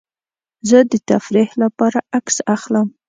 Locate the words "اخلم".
2.55-2.87